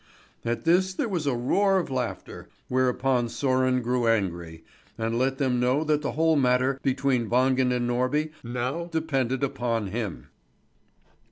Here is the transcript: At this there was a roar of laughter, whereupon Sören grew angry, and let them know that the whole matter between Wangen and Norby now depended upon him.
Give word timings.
At 0.43 0.65
this 0.65 0.95
there 0.95 1.07
was 1.07 1.27
a 1.27 1.35
roar 1.35 1.77
of 1.77 1.91
laughter, 1.91 2.49
whereupon 2.69 3.27
Sören 3.27 3.83
grew 3.83 4.07
angry, 4.07 4.63
and 4.97 5.15
let 5.19 5.37
them 5.37 5.59
know 5.59 5.83
that 5.83 6.01
the 6.01 6.13
whole 6.13 6.35
matter 6.35 6.79
between 6.81 7.29
Wangen 7.29 7.71
and 7.71 7.87
Norby 7.87 8.31
now 8.43 8.85
depended 8.85 9.43
upon 9.43 9.89
him. 9.89 10.29